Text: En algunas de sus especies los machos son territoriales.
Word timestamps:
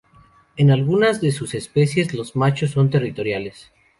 En 0.57 0.71
algunas 0.71 1.21
de 1.21 1.31
sus 1.31 1.53
especies 1.53 2.15
los 2.15 2.35
machos 2.35 2.71
son 2.71 2.89
territoriales. 2.89 3.69